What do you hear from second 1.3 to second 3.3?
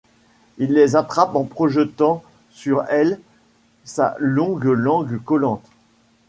en projetant sur elles